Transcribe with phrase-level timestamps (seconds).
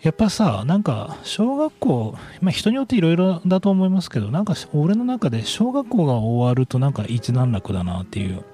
[0.00, 8.44] やっぱさ、なんか、小学校、まあ人によっていろいろだと思いますけど、なんか俺の中で小学校が終わるとなんか一段落だなっていう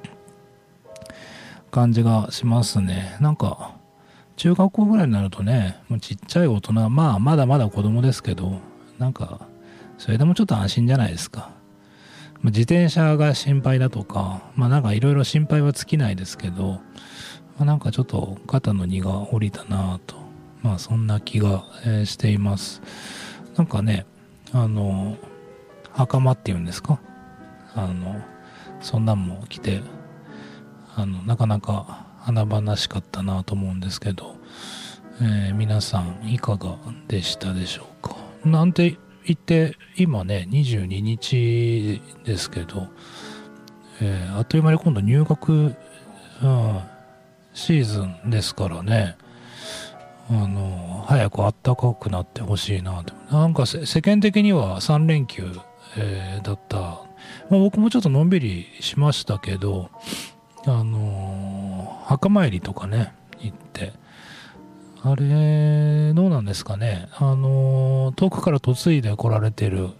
[1.70, 3.16] 感じがしますね。
[3.20, 3.76] なんか、
[4.36, 8.60] 中学校ぐらいになるとね、もうちっちゃい大人、まあ、まだまだ子供ですけど、
[8.98, 9.40] なんか、
[9.98, 11.50] それでもちょっと安心じゃないですか。
[12.42, 16.80] 自転車が心配だとか、まあなんかいろいろ心配は尽きないですけど、ま
[17.60, 20.16] あ、なんかちょっと肩の荷が下りたなと、
[20.62, 21.64] まあそんな気が、
[22.06, 22.80] しています。
[23.56, 24.06] なんかね、
[24.52, 25.18] あの、
[25.92, 26.98] 袴っていうんですか？
[27.74, 28.22] あの、
[28.80, 29.82] そんなんも着て、
[31.00, 34.36] あのなかなか華々しかったなと思うんですけど、
[35.22, 36.76] えー、皆さんいかが
[37.08, 38.16] でしたでしょうか？
[38.44, 42.88] なんて言って今ね22日ですけど、
[44.02, 45.74] えー、あっという間に今度入学、うん、
[47.54, 49.16] シーズンですからね
[50.28, 53.14] あの早く暖かくなってほしいなと。
[53.34, 55.44] なんか世間的には3連休、
[55.96, 59.90] えー、だった、まあ、僕もちょっとのんびりしましたけど
[60.66, 63.92] あの、墓参りとかね、行って、
[65.02, 69.90] あれ、どうなんですかね、あの、遠くから嫁いで来られてる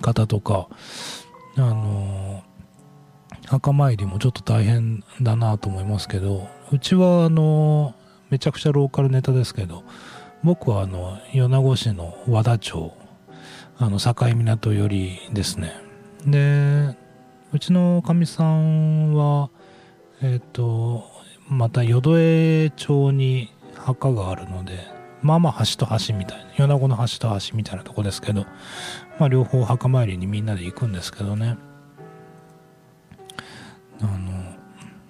[0.00, 0.68] 方とか、
[1.56, 2.42] あの、
[3.46, 7.94] 墓参りもちょっと大変だなと思いますけど、うちは、あの
[8.30, 9.84] めちゃくちゃローカルネタですけど、
[10.42, 12.92] 僕はあの、米子市の和田町、
[13.78, 15.72] あの、境港寄りですね。
[16.26, 16.94] で、
[17.50, 19.48] うちのかみさんは、
[20.20, 21.04] えっ、ー、と、
[21.48, 24.86] また淀江町に墓があるので、
[25.22, 28.44] まあまあ橋と橋みたいな、米子の橋と橋みたいなとこですけど、
[29.18, 31.56] まあ両方墓参りにみんなで行くんですけどね。
[34.02, 34.54] あの、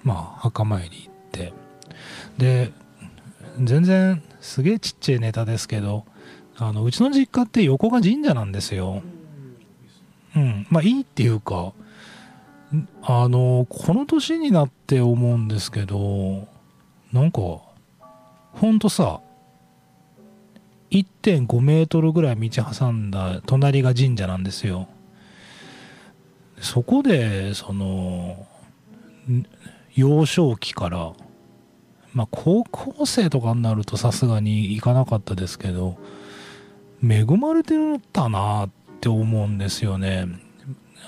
[0.04, 1.53] まあ墓参り行って、
[2.38, 2.72] で、
[3.60, 6.04] 全然すげえちっちゃいネタですけど、
[6.56, 9.03] あの、うちの実家って横が神社なんですよ。
[10.37, 10.66] うん。
[10.71, 11.72] まあいいっていうか、
[13.02, 16.47] あの、この年になって思うんですけど、
[17.12, 17.41] なんか、
[18.53, 19.20] ほんとさ、
[20.91, 24.88] 1.5メートルぐらい道挟んだ隣が神社なんですよ。
[26.60, 28.47] そこで、その、
[29.94, 31.12] 幼少期から、
[32.12, 35.98] まあ高校生とかになるとさすがに行かなかったですけど、
[37.03, 37.74] 恵まれて
[38.12, 40.26] たなって思うんですよね。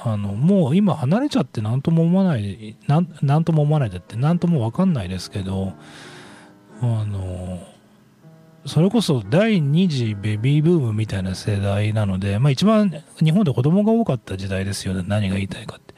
[0.03, 5.75] あのもう今離れちゃって何とも思わない何とも思わないでって何とも分かんないですけど
[6.81, 7.61] あの
[8.67, 12.91] それこそ第2次ベビーブームみたいな世代なので、まあ、一番
[13.23, 15.95] 日本で子供が多かった時代ですよね何が言いたいかって。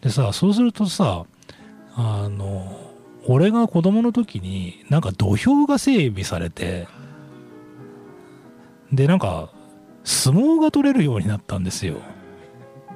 [0.00, 1.24] でさそうするとさ
[1.94, 2.90] ああの
[3.26, 6.88] 俺が子供の時になんか土俵が整備されて
[8.92, 9.50] でなんか
[10.04, 12.00] 相撲が取れるようになったんですよ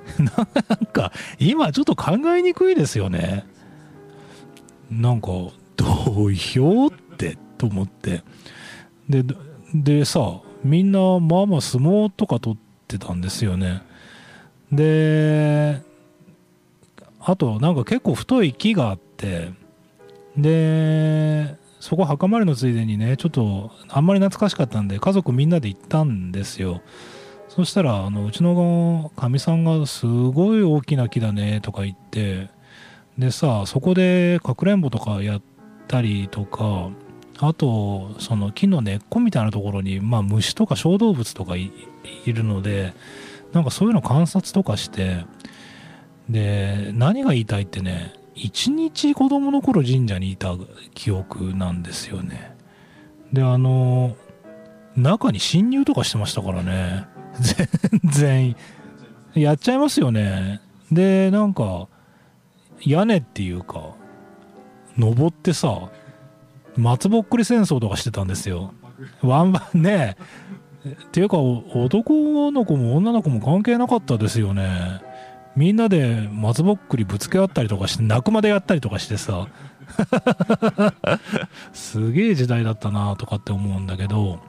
[0.19, 3.45] なんか今ちょっと考えにくいですよね。
[4.91, 5.29] なんか
[5.77, 8.23] 土俵ってと思って。
[9.09, 9.25] で
[9.75, 13.83] でさみんなまあまあ相撲とか取ってたんですよね。
[14.71, 15.83] で
[17.21, 19.53] あとなんか結構太い木があって。
[20.37, 26.81] でそこ墓参りのついでにねちょっとあんまり懐かしかったんで家族みんなで行ったんですよ。
[27.55, 32.49] そしたらあのうちのかみさんがすごい大きな木だねとか言って
[33.17, 35.43] でさそこでかくれんぼとかやっ
[35.87, 36.91] たりとか
[37.39, 41.71] あとその木の根っこみたいなところに、まあ、虫とか小動物とかい
[42.27, 42.93] るので
[43.53, 45.25] なんかそういうの観察とかして
[46.29, 50.57] で何が言いたいってね一日子供の頃神社にいた
[50.95, 52.57] 記憶なんですよね。
[53.33, 54.17] であの
[54.97, 57.14] 中に侵入とかしてましたからね。
[57.41, 57.69] 全
[58.05, 58.57] 然。
[59.35, 60.61] やっちゃいますよね。
[60.93, 61.89] でなんか
[62.81, 63.95] 屋根っていうか
[64.97, 65.91] 登ってさ
[66.77, 68.75] 松ぼっくり戦争とかしてたんですよ。
[69.23, 70.17] ワンバンね。
[70.87, 75.01] っていうか男の子も女の子も関係なかったですよね。
[75.57, 79.49] みんなで松ぼっくりぶつけ合ったりとかして泣くまでやったりとかしてさ。
[81.73, 84.41] すげえ時代だったなとかって思うんだけど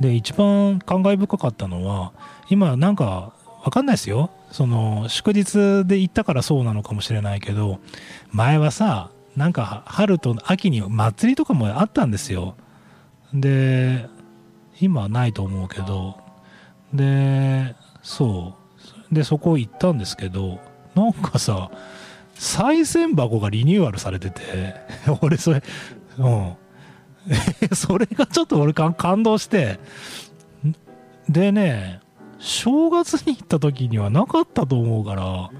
[0.00, 2.12] で一番感慨深かったのは
[2.50, 3.32] 今なんか
[3.64, 4.30] わかんないですよ。
[4.50, 7.80] その祝日で行ったからそうなのかもしれないけど
[8.30, 12.54] 前はさなんか春と秋に祭りとかもあったんですよ。
[13.32, 14.06] で
[14.80, 16.16] 今はないと思うけど
[16.92, 18.54] でそ
[19.10, 19.14] う。
[19.14, 20.60] でそこ行ったんですけど
[20.94, 21.70] なんかさ
[22.36, 24.74] 賽銭箱がリニューアルされてて
[25.22, 25.62] 俺それ
[26.18, 26.56] うん。
[27.74, 29.78] それがちょっと俺感動して。
[31.28, 32.00] でね
[32.38, 35.50] 正月に行った時にはなかったと思うから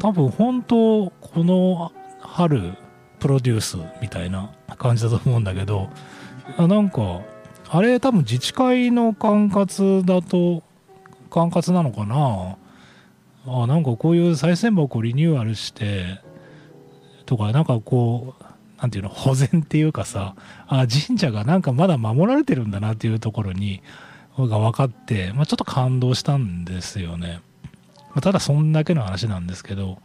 [0.00, 2.74] 多分本当この春
[3.20, 5.88] プロデュースみたいな感じだと思うんだけど
[6.58, 7.20] あなんか
[7.70, 10.64] あれ多分自治会の管轄だと
[11.30, 12.56] 管轄なのかな？
[13.46, 16.20] あなんかこういう賽銭箱をリニューアルして
[17.24, 18.44] とかなんかこう
[18.82, 20.34] なんていうの保全っていうかさ
[20.66, 23.80] あ神社がなんかまだ守られてるんだなっていうところに
[24.36, 27.40] が分かって、まあ、ちょっと感動したんですよね、
[28.08, 29.98] まあ、ただそんだけの話なんですけど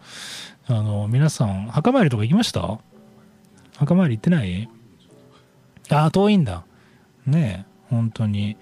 [0.68, 2.80] あの皆さん墓参りとか行きました？
[3.78, 4.70] 墓参り行ってない？
[5.90, 6.66] ああ遠いんだ。
[7.26, 8.58] ねえ本当に。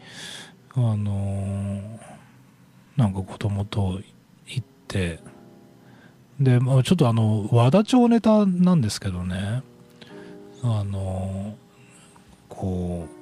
[0.76, 2.00] あのー、
[2.96, 4.02] なんか子供と
[4.46, 5.20] 行って。
[6.40, 9.64] で、まあ、ちょっとあの和田町ネタなんですけどね。
[10.66, 11.56] あの
[12.50, 13.16] こう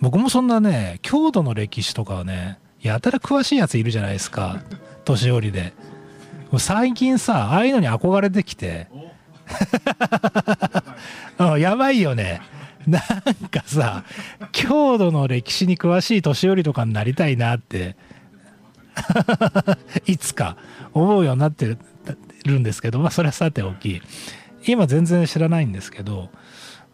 [0.00, 4.62] 僕もそんなね郷土の歴史とかはねやたら詳しいやついるじゃないですか。
[5.04, 5.72] 年寄りで。
[6.58, 8.88] 最近さああいうのに憧れてきて。
[11.58, 12.00] やばい。
[12.00, 12.40] よね。
[12.86, 14.04] なんかさ
[14.52, 17.96] 郷土の歴史に詳しい年寄りとかになりたいなって。
[20.06, 20.56] いつか
[20.92, 21.76] 思うようになって
[22.44, 24.02] るんですけどまあそれはさておき
[24.72, 26.28] 今全然知らないんですけど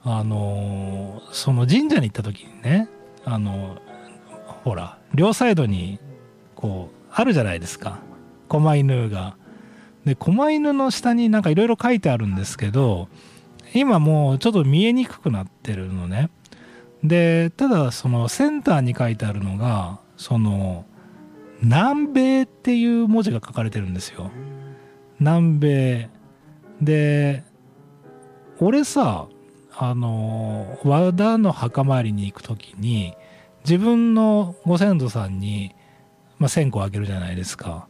[0.02, 2.88] あのその神社に行った時にね
[3.24, 3.76] あの
[4.64, 5.98] ほら両サイドに
[6.54, 8.00] こうあるじゃないですか
[8.48, 9.36] 狛犬が。
[10.04, 13.08] で狛犬の下になんかいろいろ書いてあるんですけど
[13.72, 16.30] 今もうちょっと見えにくくなってるのね。
[17.02, 20.84] でただそのセンターに書いてあるのがその
[21.62, 24.30] 南米っていう文字が書かれてるんですよ。
[25.20, 26.10] 南米
[26.80, 27.44] で
[28.60, 29.26] 俺さ
[29.76, 33.14] あの和田の墓参りに行く時に
[33.64, 35.74] 自分のご先祖さんに、
[36.38, 37.88] まあ、線香あげるじゃないですか。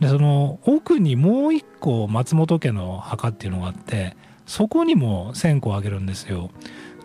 [0.00, 4.16] でその奥にもう一個松本家の墓っていうのがあって
[4.46, 6.50] そこにも線香あげるんですよ。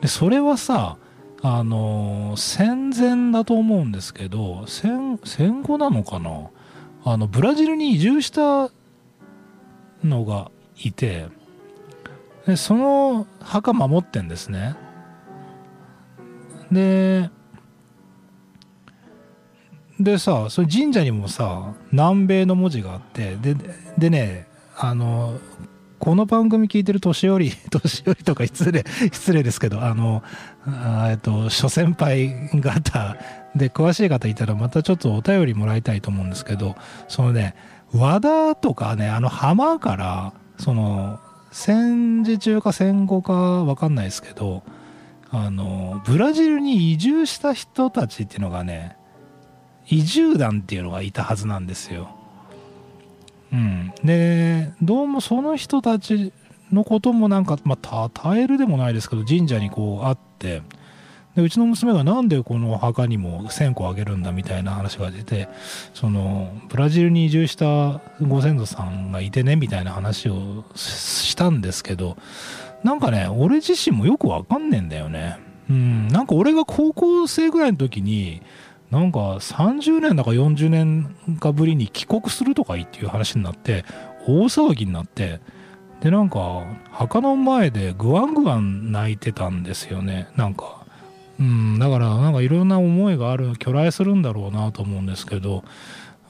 [0.02, 0.98] でそれはさ
[1.42, 6.50] あの戦前だと思うんですけど戦戦後なのかな？
[7.06, 8.70] あのブラジルに移住した
[10.04, 11.28] のがいて
[12.50, 14.76] でその墓守ってんですね。
[16.72, 17.30] で
[20.00, 23.56] でさそれ神社にもさ南米の文字があってで
[23.98, 25.40] でねあの
[26.00, 30.24] この番組聞いてる年寄り 年寄りとか失礼失礼ですけどあの
[31.08, 33.16] えっと諸先輩方
[33.56, 36.76] で詳しい方いたらまたちょっとお便りもらいたいと思うんですけど
[37.08, 37.54] そのね
[37.94, 41.20] 和田とかねあの浜からその
[41.52, 44.64] 戦時中か戦後か分かんないですけど
[45.32, 48.98] あのブラジルに移住した人たちっていうのがね
[49.88, 52.16] 移住団っていうのがいたはずなんですよ。
[53.52, 56.32] うん、でどうもその人たち
[56.72, 60.62] のこともなんか、まあ、たえるでもないですけど神社にこうあって
[61.36, 65.48] でうちの娘がなんでこの墓にも1000個あげるんだみたいな話が出て
[65.94, 72.18] そのブラジルに移住したご先祖さんがいてねみたいな話をしたんですけど
[72.84, 75.38] なんかね俺自身もよくわかんねえんだよね。
[75.70, 78.42] うん、なんか俺が高校生ぐらいの時に
[78.90, 83.86] なんか30年だか40年かぶりに帰国するとかいいっていう話になって
[84.26, 85.40] 大騒ぎになって
[86.02, 90.79] でなんか墓の前でグワングワン泣いてたんですよねなんか
[91.40, 95.64] うんだからなんかいろんな思いがある去来するんだろうなと思うんですけど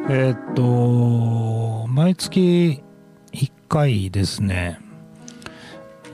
[0.10, 2.84] え、っと、毎月
[3.32, 4.80] 1回ですね、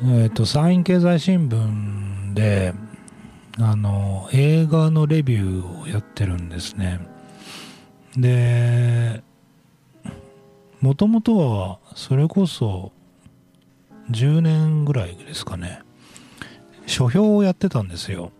[0.05, 2.73] え、っと、山陰経済新聞で、
[3.57, 6.99] あの、映画のレビューをやってるんですね。
[8.15, 9.23] で、
[10.81, 12.91] もともとは、それこそ、
[14.11, 15.81] 10年ぐらいですかね、
[16.85, 18.31] 書評をやってたんですよ。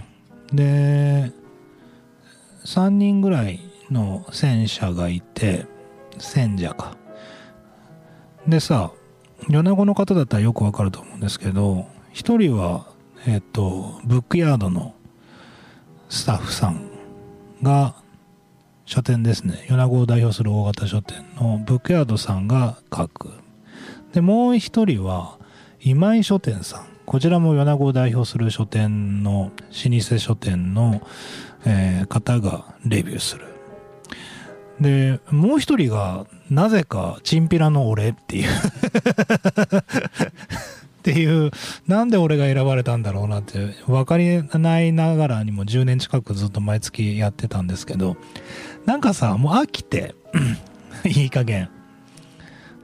[0.52, 1.32] で、
[2.64, 5.66] 3人ぐらいの戦車がいて
[6.18, 6.96] 戦者か。
[8.46, 8.92] でさ
[9.48, 12.86] 米子の方だったらよくわかると思うんですけど一人は
[13.26, 14.94] えっ、とブックヤードの
[16.10, 16.90] スタッフさん
[17.62, 17.94] が
[18.84, 19.64] 書店ですね。
[19.70, 23.43] 米子を代表する大型書店のブックヤードさんが書く。
[24.14, 25.38] でもう一人は
[25.80, 26.86] 今井書店さん。
[27.04, 31.06] こちらも米子を代表する書店の老舗書店の、
[31.66, 33.44] えー、方がレビューする。
[34.80, 38.48] で、もう一人が、なぜか、チンピラの俺っていう。
[38.50, 38.50] っ
[41.02, 41.50] ていう、
[41.86, 48.16] なんで俺が選ばれたんだろうなって、分かりないながらにも10年近くずっと毎月やってたんですけど、
[48.86, 50.14] なんかさ、もう飽きて、
[51.04, 51.68] いい加減。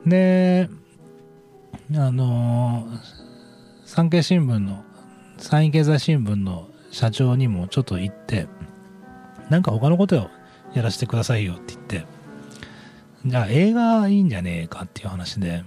[0.06, 0.68] で、
[1.96, 2.86] あの
[3.84, 4.84] 産経新聞の、
[5.38, 8.46] 産経経済新聞の社長にもちょっと行って、
[9.48, 10.30] なんか他のことを
[10.72, 12.06] やらせてくださいよって言って、
[13.26, 15.64] じゃあ映画いいんじゃねえかっていう話で、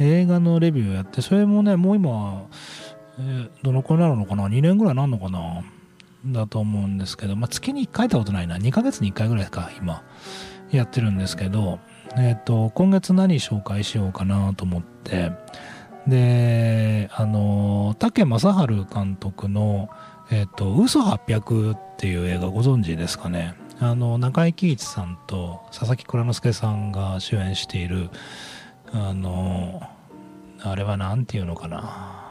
[0.00, 2.46] 映画のレビューやって、それもね、もう今、
[3.18, 5.62] えー、どのくらいなるのかな ?2 年ぐらいなんのかな？
[6.26, 8.56] だと思うんですけど、まあ、月に1回ったことないな。
[8.56, 10.02] 2ヶ月に1回ぐらいか、今、
[10.72, 11.78] やってるんですけど、
[12.18, 15.32] えっ、ー、と、今月何紹介しようかなと思って、
[16.06, 19.88] で、あの、竹正治監督の、
[20.30, 23.54] えっ、ー、と、嘘800っていう映画ご存知ですかね。
[23.78, 28.08] あの中井貴一さんと佐々木蔵之介さんが主演している
[28.90, 29.82] あの
[30.62, 32.22] あれは何て言うのかな。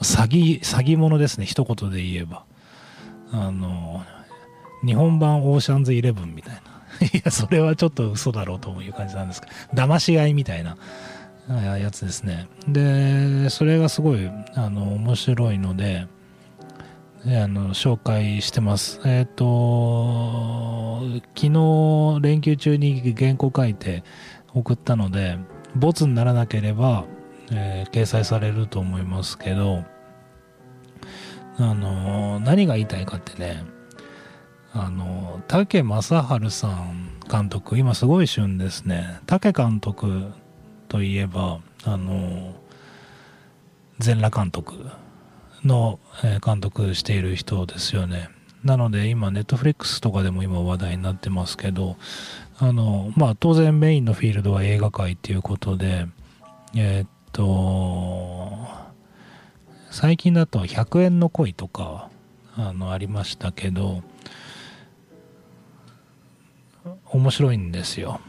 [0.00, 1.46] 詐欺詐欺者ですね。
[1.46, 2.44] 一言で言えば。
[3.32, 4.02] あの
[4.84, 6.79] 日本版オーシャンズイレブンみたいな。
[7.14, 10.76] いやそれはちょっと嘘だろうという感じなんですけど騙し合いみたいな
[11.78, 16.06] やつですねでそれがすごいあの面白いので
[17.26, 18.98] あの紹介してます。
[19.04, 21.00] えっ、と、
[21.36, 24.04] 昨日連休中に原稿書いて
[24.54, 25.36] 送ったので、
[25.76, 27.04] ボツにならなければ、
[27.52, 29.84] えー掲載されると思いますけど、
[31.58, 33.64] あの、何が言いたいかってね、
[34.72, 39.20] あの、竹正治さん監督、今すごい旬ですね。
[39.26, 40.32] 竹監督
[40.88, 42.54] といえば、あの、
[43.98, 44.86] 全裸監督
[45.64, 45.98] の、
[46.44, 48.28] 監督している人ですよね。
[48.64, 51.96] なので今、ネットフリックスとかでも今話題になってますけど、
[52.58, 56.06] あの、まあ当然メインのフィールドは映画界っていうことで、
[56.76, 58.68] えーっと、
[59.90, 62.10] 最近だと100円の恋とか、
[62.56, 64.02] あの、ありましたけど、
[67.06, 68.20] 面白いんですよ。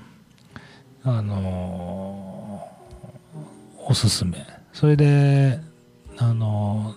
[1.03, 2.69] あの
[3.87, 4.45] おすすめ。
[4.73, 5.59] それで、
[6.17, 6.95] あの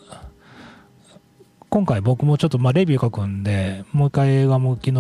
[1.70, 4.98] 今回僕もちょっとまあレビュー書くんで、もう一回映画も昨日ネ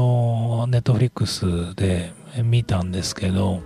[0.78, 3.62] ットフリックスで見たんですけど、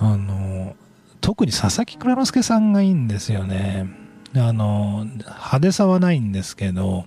[0.00, 0.74] あの
[1.20, 3.86] 特に佐々木蔵之介さんがいいんですよね。
[4.34, 7.06] あの派手さはないんですけど、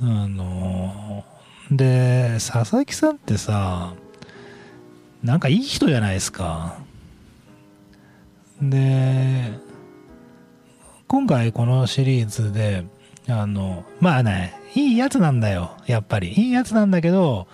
[0.00, 1.24] あの
[1.70, 3.94] で、佐々木さんってさ、
[5.22, 6.78] なんかいい人じゃないですか。
[8.62, 9.50] で、
[11.08, 12.84] 今回このシリーズで、
[13.28, 16.32] あの、まあね、いいやつなんだよ、やっぱり。
[16.32, 17.48] いいやつなんだけど、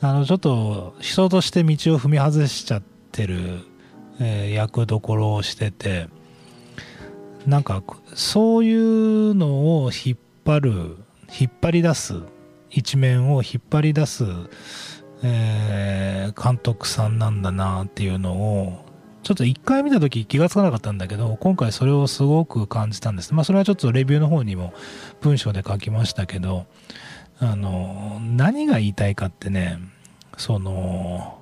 [0.00, 3.60] あの、ちょっと人として道を踏み外しちゃってる、
[4.18, 6.08] えー役どころをしてて、
[7.46, 7.82] なんか、
[8.14, 10.96] そういうのを引っ張る、
[11.40, 12.14] 引っ張り出す、
[12.72, 14.24] 一面を引っ張り出す、
[15.22, 18.84] えー監督さんなんだなっていうのを、
[19.22, 23.34] ちょっと一回見た時気がつかなかったんだけど、今回それをすごく感じたんです。
[23.34, 24.72] まあそれはちょっとレビューの方にも
[25.20, 26.66] 文章で書きましたけど、
[27.38, 29.78] あの、何が言いたいかってね、
[30.36, 31.40] その、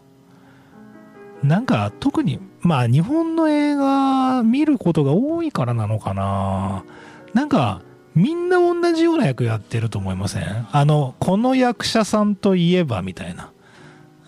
[1.42, 6.84] なんか特に、まあ日本の映画見ることが多いからなのかな。
[7.32, 7.82] なんか、
[8.20, 10.68] みんな同じような役やってると思いません？
[10.70, 13.50] あの、この役者さんといえばみたいな。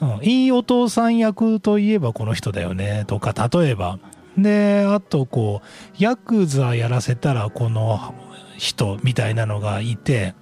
[0.00, 3.98] うん、いいお父さん役といえばこの人だよねとか例えば。
[4.36, 8.14] であとこうヤクザやらせたらこの
[8.56, 10.34] 人みたいなのがいて。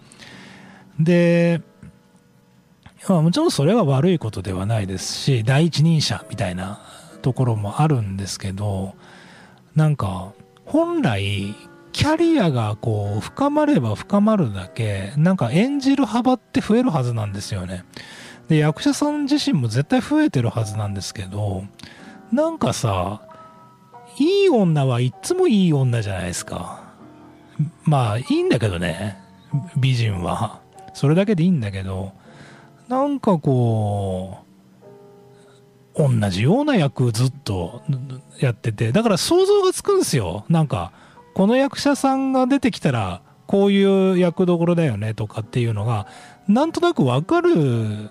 [1.00, 1.62] で、
[3.08, 6.78] まあ、もちろんそれは悪いことではないですし第一人者みたいな
[7.22, 8.94] ところもあるんですけど
[9.74, 10.34] なんか
[10.66, 11.54] 本来
[11.92, 17.84] キャリアがこう深まれば深まるだけなんか演じる幅って増えるはずなんですよね。
[18.48, 21.64] で役者さん自身も絶対増えてるはずなんですけど
[22.32, 23.22] なんかさ
[24.18, 26.82] いい女はいっつもいい女じゃないですか。
[27.84, 29.18] まあいいんだけどね。
[29.76, 30.60] 美人は。
[30.94, 32.12] それだけでいいんだけど
[32.88, 34.38] なんかこ
[35.94, 37.82] う同じような役ずっと
[38.38, 38.92] やってて。
[38.92, 40.44] だから想像がつくんですよ。
[40.48, 40.92] なんか
[41.34, 46.06] この役者さんが出てきたらこういう役どころだよねとかっていうのが
[46.48, 48.10] なんとなくわかる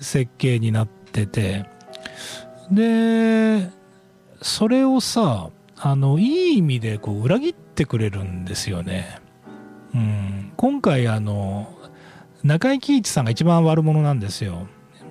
[0.00, 1.66] 設計になってて
[2.70, 3.70] で
[4.40, 9.18] それをさあのいい意味でこう裏切ってくれるんですよね、
[9.94, 11.76] うん、今回あの
[12.42, 14.66] 中井貴一さんが一番悪者なんですよ。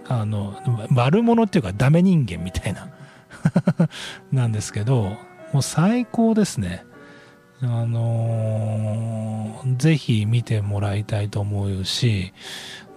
[0.08, 0.56] あの
[0.94, 2.90] 悪者っていうかダメ人間みたいな。
[4.32, 5.18] なんですけど
[5.54, 6.84] もう最高ですね。
[7.64, 12.34] あのーぜひ見てもらいたいと思うし、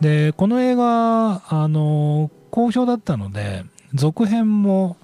[0.00, 4.96] で、この映画、あのー好評だったので、続編も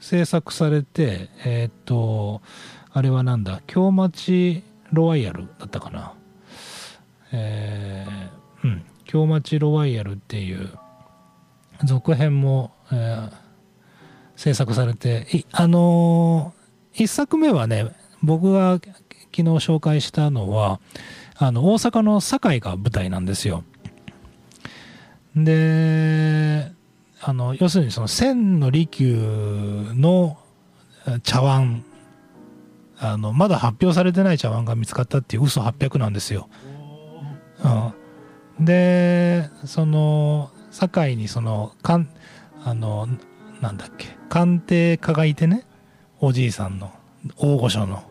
[0.00, 2.40] 制作されて、えーっと、
[2.92, 6.14] あれはなんだ、京町ロワイヤルだったかな。
[7.30, 10.70] えーうん、京町ロワイヤルっていう
[11.84, 13.32] 続編も、えー
[14.36, 18.96] 制作されて、いあのー一作目はね、僕が昨
[19.36, 20.80] 日紹介したのは、
[21.36, 23.64] あの、大阪の堺が舞台なんですよ。
[25.36, 26.72] で、
[27.20, 29.16] あの、要するにその千の利休
[29.94, 30.38] の
[31.22, 31.84] 茶碗、
[32.98, 36.48] あの、まだ発表されてない茶碗が見つかったっていう嘘800なんですよ。
[38.58, 42.08] うん、で、その、堺にその、かん、
[42.64, 43.08] あの、
[43.60, 45.66] なんだっけ、鑑定家がいてね、
[46.20, 46.92] おじいさんの、
[47.36, 48.02] 大御所の。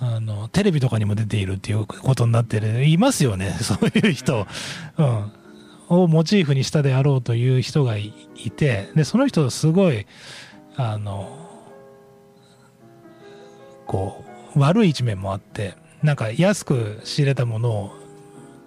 [0.00, 4.46] あの、テレビとかにも出ているっていうことになってる、いますよね、 そういう人。
[4.98, 5.32] うん。
[5.88, 10.06] をモチーフにしたであろうという人がいいて、で、その人すごい、
[10.76, 11.38] あの、
[13.86, 14.24] こ
[14.56, 17.96] う、悪い一面もあって、なんか安く仕入れたものを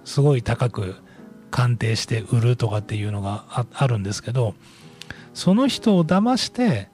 [0.06, 0.96] すごい高く
[1.52, 4.56] 鑑定して売るとかっていうのがああるんですけど
[5.34, 6.90] その人を騙して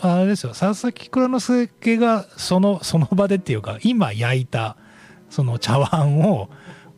[0.00, 4.76] あれですよ佐々木蔵之介がそのその場でっていうか今焼いた
[5.30, 6.48] その茶碗を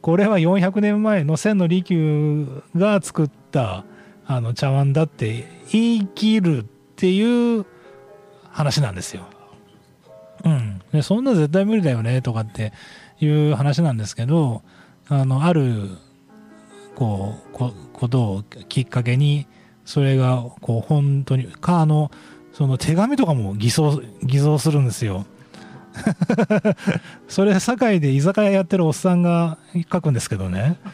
[0.00, 3.84] これは400年前の千利休が作った
[4.26, 6.64] あの茶碗だって言い切るっ
[6.96, 7.66] ていう
[8.50, 9.24] 話なんですよ。
[10.44, 12.72] うん、でそんな絶対無理だよねとかって
[13.20, 14.62] いう話なんですけど
[15.08, 15.90] あのある
[16.94, 17.56] こう
[17.92, 19.46] ことをきっかけに
[19.84, 22.10] それがこう本当にかあの
[22.52, 25.26] その手紙とかも偽装偽造するんですよ。
[27.28, 29.58] それ堺で居酒屋やってるおっさんが
[29.92, 30.76] 書くんですけどね。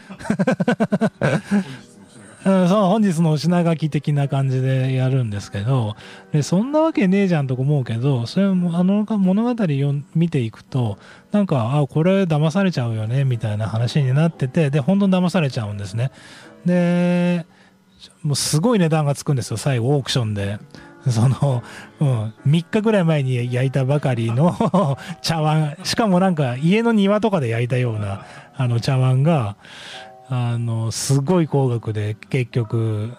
[2.45, 5.97] うん、そう本日のお品書き的な感じでやるんですけど
[6.31, 10.97] でそんなわけねえじゃんとか思うけどそれもあの物語を見ていくと
[11.33, 16.11] なんかあこれ騙されちゃうよねみたいな話になっててで本当に騙されちゃうんですね
[16.65, 17.45] で
[18.23, 20.57] もうすごい値段がつくんですよ最後オークションで
[21.11, 21.63] その、
[21.99, 24.55] うん、3日ぐらい前に焼いたばかりの
[25.21, 29.55] 茶碗しかもなんか家の庭とかで焼いたようなあの茶碗が
[30.29, 33.13] あのすごい高額で結局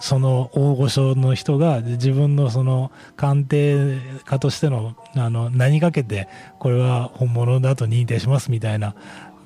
[0.00, 6.28] その大御所の人が自分のその鑑定家としてのあの何かけて
[6.58, 8.94] これは本物だと認定しますみたいな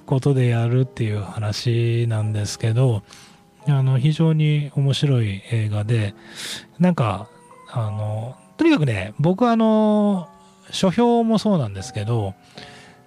[0.06, 3.02] ことでやるっていう話なんですけど
[3.66, 6.14] あの非常に面白い映画で
[6.78, 7.28] なんか
[7.76, 10.28] あのとにかくね僕はあの
[10.70, 12.34] 書評もそうなんですけど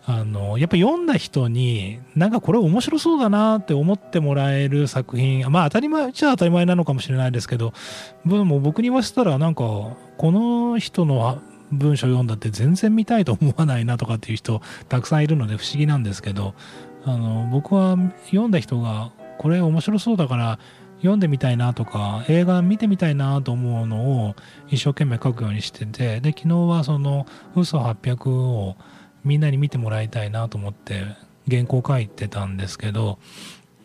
[0.05, 7.73] あのやっぱ読んだ人になんかこれ面白そうだなって思ってもらえる作品まあ当たり前っちゃ当たり前なのかもしれないですけど
[8.25, 16.53] でも僕に言わせたらなんかこの人の文章読んだって全然見たいと思わないなとかっていう人たくさんいるので不思議なんですけど
[17.05, 20.59] あの僕は読んだ人がこれ面白そうだから
[20.97, 24.35] 読んでみたいなとか映画見てみたいなと思うのを
[24.67, 28.75] 一生懸命書くようにしててで昨日はその嘘800を
[29.23, 31.03] みんなに見てもらいたいなと思って
[31.49, 33.19] 原稿書いてたんですけど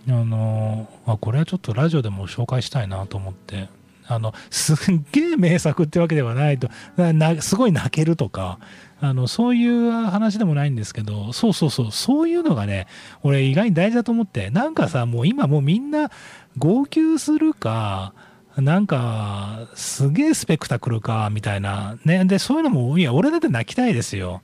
[0.09, 3.69] あのあこれはちょっとラジオでも紹介したいなと思って
[4.07, 4.77] あのすっ
[5.13, 6.69] げえ名作ってわけではないと
[7.41, 8.59] すごい泣けるとか
[9.01, 12.87] あのそういう話でもないんですけどそうそうそうそういうのがね
[13.23, 16.11] 俺意外に大事だと思ってなんかさもう今もうみんな
[16.59, 18.13] 号泣するか
[18.57, 21.97] なんか、すげえスペクタクルか、みたいな。
[22.05, 22.27] ね。
[22.27, 24.43] で、そういうのも、いや、俺だって泣きたいですよ。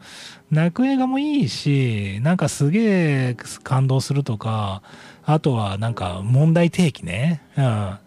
[0.50, 4.82] 泣く映画もいいし、なんかすげえ感動するとか、
[5.26, 7.42] あとはなんか問題提起ね、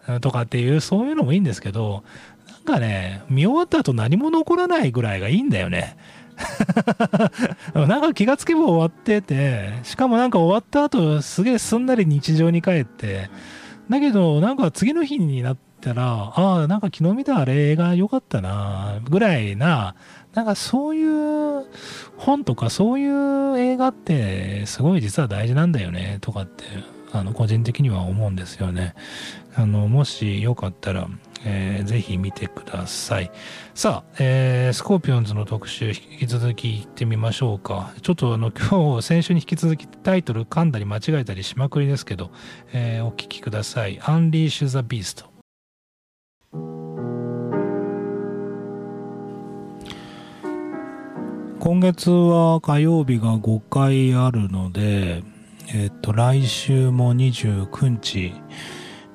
[0.08, 2.02] うん、とかっていう、そういうのもいいんですけど、
[2.48, 5.96] なんかね、見終わった後何も残らないぐらいがいいんだよね。
[7.74, 13.30] なんか気がつけば終わってて、しかもなんか終わった後、すげえすんなり日常に帰って、
[13.90, 19.94] だけど、なんか次の日になったら、ああ、なんか昨日見たあれ映画良かったな、ぐらいな、
[20.34, 21.66] なんかそういう
[22.16, 26.64] 本とかそういう映画ってすごい実は大事なんだよね、とかって、
[27.12, 28.94] あの、個人的には思うんですよね。
[29.54, 31.08] あの、もしよかったら、
[31.44, 33.30] えー、ぜひ見てください。
[33.74, 37.92] さあ、えー、スコーピオンズの特集、引き続き行ってみましょうか。
[38.02, 42.30] ちょっとあの、今日、先週に引き続きタイトル噛んだり間違えたりしまくりですけど、
[42.72, 43.98] えー、お聞きください。
[44.00, 45.32] Unleash the Beast。
[51.62, 55.22] 今月は火曜日が5回あるので、
[55.72, 58.32] えっと、来週も29日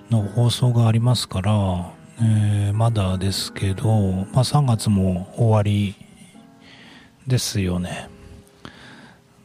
[0.10, 3.84] の放送がありますから、えーまだですけど、
[4.32, 5.96] まあ、3月も終わり
[7.26, 8.10] ですよね。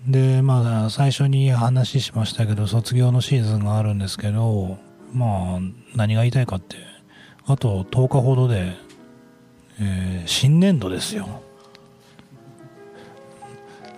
[0.07, 4.79] で、まあ、最初に話しましたけど、卒業のシーズンがあるんですけど、
[5.13, 5.61] まあ、
[5.95, 6.77] 何が言いたいかって、
[7.47, 8.75] あと10日ほどで、
[9.81, 11.43] えー新年度ですよ。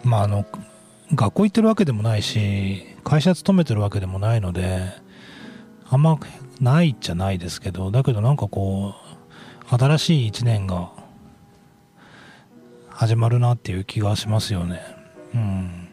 [0.02, 0.44] まあ、あの、
[1.14, 4.80] 学校行ってるわけでもないし、会社勤めてるわけでもないので、
[5.88, 6.18] あんま
[6.60, 8.94] ないっちゃないですけど、だけどなんかこ
[9.70, 10.92] う、新しい一年が
[12.88, 14.80] 始まるなっていう気がしますよね。
[15.34, 15.88] うん。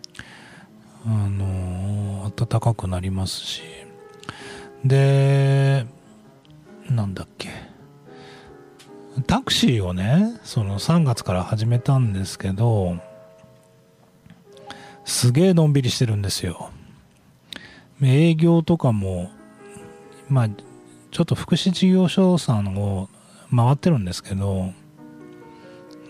[1.06, 3.62] あの暖かくなりますし。
[4.86, 5.86] で、
[6.90, 7.50] なんだっけ。
[9.28, 12.98] タクシーをね、その3月から始めたんですけど、
[15.06, 16.70] すげえのんびりしてるんですよ。
[18.02, 19.30] 営業とかも、
[20.32, 23.10] まあ、ちょっと福祉事業所さんを
[23.54, 24.72] 回ってるんですけど、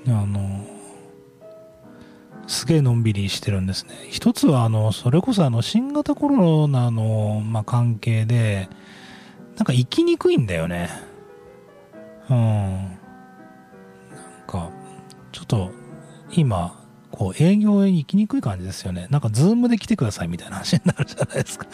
[0.08, 0.64] あの、
[2.46, 3.96] すげえのんびりしてるんですね。
[4.12, 8.70] 一つは、あの、それこそあの、新型コロナの、まあ、関係で、
[9.56, 10.90] なんか行きにくいんだよね。
[12.30, 12.38] うん。
[12.38, 12.98] なん
[14.46, 14.70] か、
[15.32, 15.72] ちょっと、
[16.32, 16.80] 今、
[17.12, 19.08] こう営業に行きにくい感じですよね。
[19.10, 21.68] なんかズームで来てくださいみたいな話になるじゃないですか。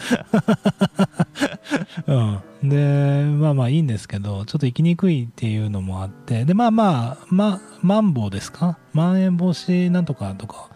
[2.06, 2.68] うん。
[2.68, 8.78] で、まあまあいいんですけど、ちょっと行きにくいっていうのもあって、で、まあまあ、ま、マンボウですか？
[8.92, 10.68] まん延防止なんとかとか、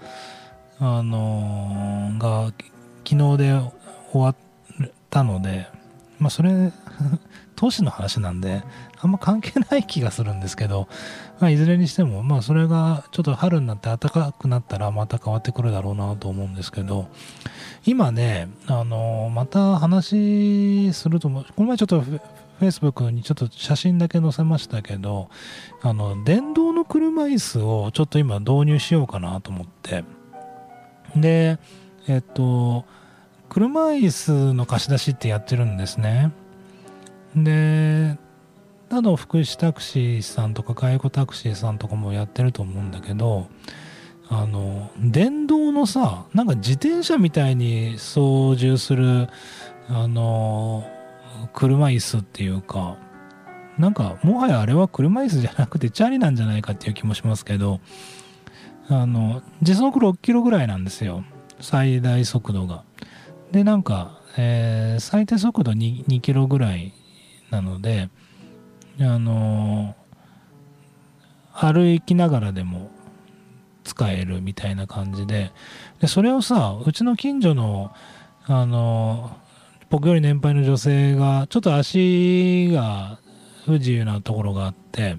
[0.79, 2.53] あのー、が、
[3.09, 3.61] 昨日で
[4.13, 4.37] 終わっ
[5.11, 5.67] たので、
[6.19, 6.73] まあそれ、
[7.63, 8.65] 投資の話なんで、
[9.01, 10.89] あんま関係ない気がするんですけど、
[11.39, 17.07] まあ、いずれにしても、まあ、それがちょっと春になって暖かくなったらまた変わってくるだろうなと思うんですけど、
[17.87, 25.31] 今ね、あの、また話すると、この前ちょっとフェイスブックにちょっと写真だけ載せましたけど、
[25.83, 30.03] あの、電動の車椅子をちょっと今導入しようかなと思って、
[31.15, 31.61] で、
[32.09, 32.87] えっと、
[33.49, 36.33] 車椅子の貸し出しってやってるんですね。
[37.37, 38.19] で、
[38.93, 43.49] など福祉タクシーさんとか介護タクシーさんとかもやってると思うんだけど
[44.29, 49.29] あの電動のさなんか自転車みたいに操縦する
[49.89, 50.87] あの
[51.55, 52.99] 車椅子っていうか
[53.79, 57.81] なんかもはやあれは車椅子じゃなくてチャリなんじゃないかっていう気もしますけど
[58.89, 61.25] あの時速6キロぐらいなんですよ。
[61.61, 62.85] 最大速度が。
[63.53, 66.93] でなんか、えー、最低速度 2, 2キロぐらい
[67.53, 68.09] なので
[68.99, 69.95] あの
[71.53, 72.91] 歩きながらでも
[73.85, 75.53] 使えるみたいな感じで
[76.01, 77.93] でそれをさうちの近所の
[78.47, 79.37] あの
[79.91, 83.19] 僕より年配の女性がちょっと足が
[83.67, 85.17] 不自由なところがあって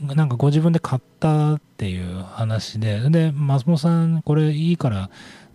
[0.00, 5.10] なんかご自分で買ったっていう話でで松本さんこれいいから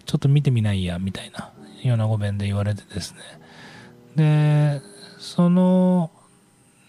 [0.06, 1.52] ちょっと見てみないやみたいな
[1.84, 3.20] 米子弁で言われてですね。
[4.15, 6.12] でその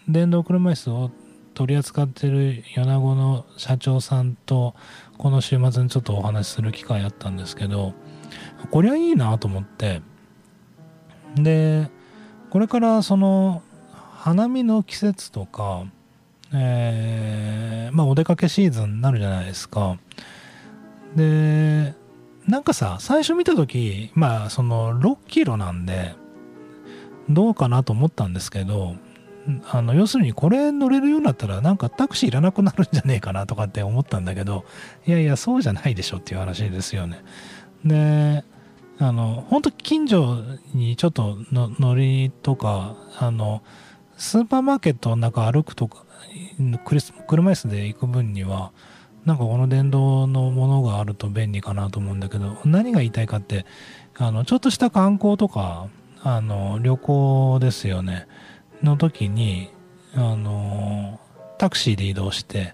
[0.07, 1.11] 電動車椅子を
[1.53, 4.75] 取り扱ってる米子の社長さんと
[5.17, 7.93] この週末にちょっとお話しする機会あったんですけど
[8.69, 10.01] こりゃいいなと思って。
[11.35, 11.89] で
[12.49, 13.61] これからその
[14.15, 15.85] 花見の季節とか
[16.53, 19.97] えー、まあお出かけシーズンになるじゃないですか。
[21.15, 21.93] で
[22.47, 26.15] なんかさ最初見た時まあその6キロなんで
[27.29, 28.95] どうかなと思ったんですけど
[29.69, 34.65] あの要するにこれ乗れるようになったらなんかタクシーいらなくなるんじゃねえかなとかって思ったんだけど
[35.05, 37.23] いやいやそうじゃないでしょっていう話ですよね。
[37.85, 38.43] で
[38.99, 40.41] あの本当近所
[40.73, 43.61] にちょっとの乗りとかあの
[44.17, 46.03] スーパーマーケットの中歩くとか
[47.27, 48.71] 車椅子で行く分には
[49.25, 53.65] なんかこの電動のものがあると便利かなと思うんだけど何が言いたいかって
[54.17, 55.87] あのちょっとした観光とか
[56.29, 58.27] あの旅行ですよね
[58.83, 59.69] の時に、
[60.13, 61.19] あの
[61.57, 62.73] タクシーで移動して、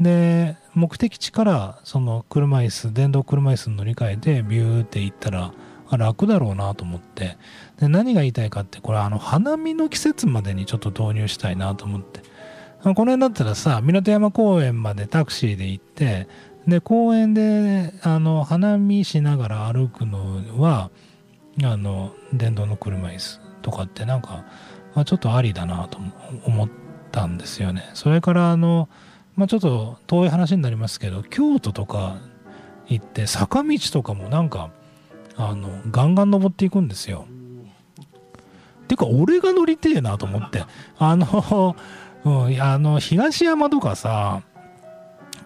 [0.00, 5.52] で、目的地からその車椅子、電動車椅子に乗り換えてビューって行ったら、
[5.98, 7.36] 楽だろうなと思って、
[7.78, 12.20] で、何が言いたいかって、これあの、花見の季節までにちょっと導入したいなと思って。
[12.82, 16.26] この辺だったらさ、港山公園までタクシーで行って、
[16.66, 20.90] で、公園で、あの、花見しながら歩くのは、
[21.62, 24.44] あの、電動の車椅子とかってなんか、
[24.94, 25.98] まあ、ちょっとありだなと
[26.44, 26.68] 思っ
[27.10, 27.90] たんですよね。
[27.94, 28.88] それからあの、
[29.36, 32.18] まあ、ちょっと遠い話になりますけど京都とか
[32.86, 34.70] 行って坂道とかもなんか
[35.36, 37.26] あのガンガン登っていくんですよ。
[38.88, 40.64] てか俺が乗りてえなと思って
[40.98, 41.76] あの、
[42.24, 44.42] うん、あの東山とかさ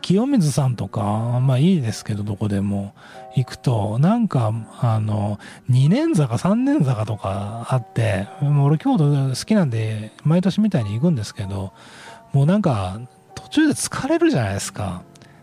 [0.01, 1.03] 清水さんとか、
[1.41, 2.95] まあいいですけど、どこでも
[3.37, 5.39] 行くと、なんか、あの、
[5.71, 11.73] 2年坂、3年坂とかあって、俺京都好きなんで、毎年みたいに行くんですけど、
[12.33, 13.01] もうなんか、
[13.35, 15.03] 途中で疲れるじゃないですか。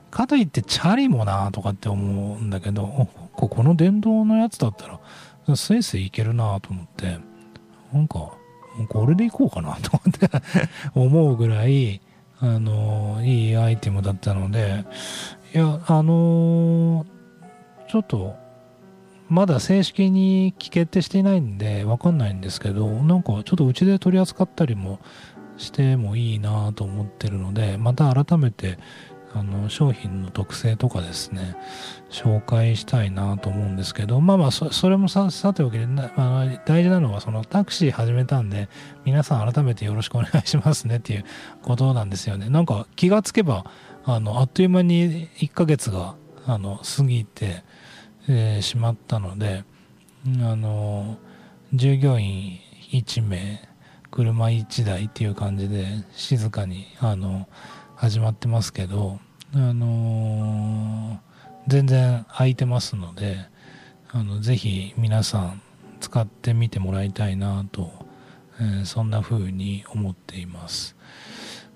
[0.10, 4.88] かといってチャリもなとかって思うんだけど、ここの電動のやつだった
[5.48, 7.20] ら、スイスイ行けるなと思って、
[7.94, 8.34] なんか、
[8.90, 10.30] これで行こうかなと思って
[10.96, 12.02] 思うぐらい、
[12.44, 14.84] あのいいアイテムだったので
[15.56, 17.06] いやあの
[17.94, 18.36] ちょっと
[19.30, 25.00] まだ正式に決定していないんでわかんないんですけどなんかちょっとうちで取り扱ったりも
[25.58, 28.80] してもいいなと思ってるのでまた改めて
[29.32, 31.56] あの商品の特性とかですね
[32.10, 38.70] 紹介したいなと思うんですけどまあまあそれもささておきで、まあ、大事なのはそのタクシー始めたんで
[39.06, 41.26] 皆さん改めてよろしくお願いしますねっていう
[41.62, 42.50] ことなんですよね。
[42.50, 43.66] なんか気がつけば
[44.04, 47.64] あのあっという間に1ヶ月があの過ぎて、
[48.28, 49.64] えしまったので
[50.42, 51.18] あの
[51.74, 52.60] 従業員
[52.92, 53.68] 1名
[54.12, 57.48] 車1台っていう感じで静かにあの
[57.96, 59.20] 始まってますけど、
[59.56, 61.20] あの
[61.68, 63.38] 全然空いてますので
[64.10, 65.62] あのぜひ皆さん
[66.00, 67.92] 使ってみてもらいたいなと、
[68.60, 70.96] えーそんな風に思っています。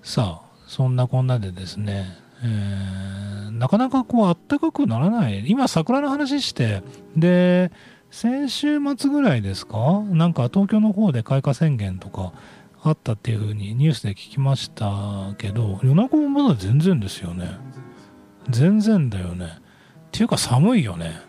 [0.02, 2.06] さあそんなこんなでですね、
[2.44, 5.42] えーなかなかこうあったかくならない。
[5.48, 6.82] 今桜の話して
[7.16, 7.72] で
[8.10, 10.00] 先週末ぐらいですか？
[10.10, 12.32] なんか東京の方で開花宣言とか
[12.82, 17.50] あったっていう風にニュースで聞きましたけど夜中もまだ全然ですよね。
[18.48, 19.46] 全然だよね。
[19.46, 19.60] っ
[20.12, 21.20] ていうか寒いよね。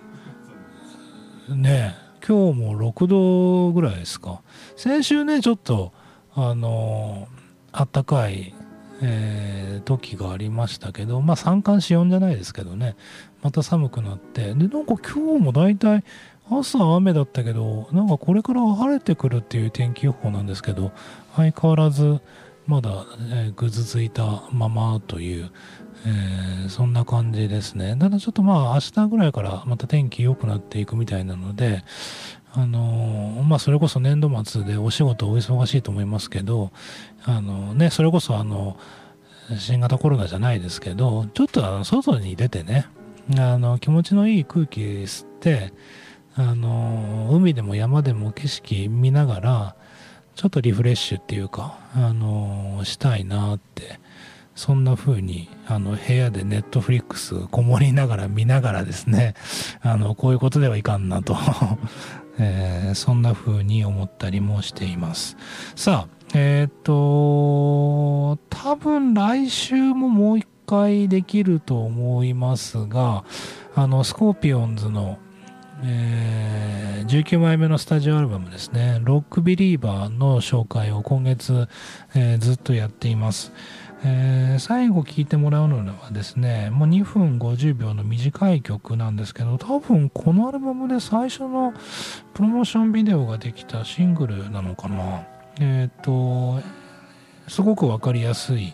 [1.50, 4.42] ねえ今日も6度ぐらいですか。
[4.76, 5.94] 先週ねちょっと
[6.36, 7.28] あの
[7.72, 8.54] あったかい、
[9.02, 12.96] えー時がありましたけどまあ三寒四温じゃないですけどね。
[13.42, 14.54] また寒くなって。
[14.54, 16.04] でなんか今日も大体
[16.50, 20.92] 朝雨だったけどなんかこれから晴れてくるっていう天気予報なんですけど
[21.36, 22.20] 相変わらず
[22.68, 25.50] まだ、えーぐずついたままという、
[26.06, 27.96] えーそんな感じですね。
[27.98, 31.84] ただちょっとまあ明日ぐらいからまた天気良くなっていくみたいなので
[32.52, 36.72] あのまあそれこそ年度末でお仕事お忙しいと思いますけど
[37.24, 38.78] あのねそれこそあの
[39.58, 42.88] 新型コロナじゃないですけどちょっとあの外に出てね
[43.38, 45.74] あの気持ちのいい空気吸って
[46.36, 49.76] あの海でも山でも景色見ながら
[50.36, 54.00] ちょっとリフレッシュっていうかあのしたいなって
[54.56, 59.34] そんな風にあの部屋でネットフリックスこもりながら見ながらですね
[59.82, 61.38] あのこういうことではいかんなと、
[62.40, 65.38] えーそんな風に思ったりもしています。
[65.76, 73.24] さあえっ、と多分来週ももう一回できると思いますが
[73.76, 75.18] あのスコーピオンズの
[75.84, 81.68] えー19枚目のスタジオアルバムですね「ロックビリーバー」の紹介を今月、
[82.14, 83.52] えーずっとやっています、
[84.04, 91.74] えー最後聴いてもらうのはですねもう2分50秒の短い曲なんですけど多分このアルバムで最初の
[92.34, 95.24] プロモーションビデオができたシングルなのかな。
[95.62, 96.62] えっ、と
[97.48, 98.74] すごくわかりやすい、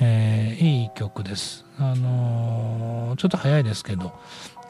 [0.00, 1.64] えーいい曲です。
[1.78, 4.12] あのちょっと早いですけど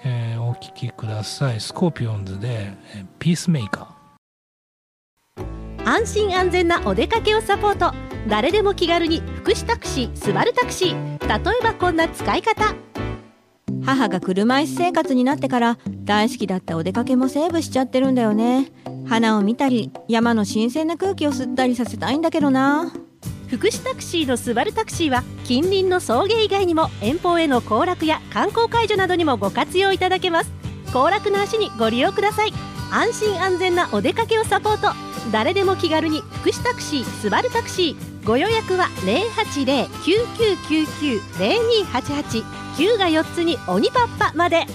[0.05, 1.61] えーお聴きください。
[1.61, 8.10] スコーピオンズで、えピースメーカー安心安全なお出かけをサポート。
[8.28, 11.18] 誰でも気軽に福祉タクシースバルタクシー。
[11.20, 12.74] 例えばこんな使い方。
[13.85, 18.70] 母が車椅子生活になってから大好きだったお出かけもセーブしちゃってるんだよね。
[19.09, 22.92] 花を見たり山の新鮮な空気を吸ったりさせたいんだけどな。
[23.48, 30.52] 福祉タクシーのスバルタクシーは近隣の送迎以外にも遠方への行楽や観光解除などにもご活用いただけます。
[30.92, 32.52] 行楽の足にご利用ください。
[32.92, 34.94] 安心安全なお出かけをサポート。
[35.33, 38.10] 誰でも気軽に福祉タクシースバルタクシー。
[38.24, 38.87] ご予約は
[41.37, 42.44] 080-9999-0288
[42.76, 44.66] 9が4つに鬼パッパまで。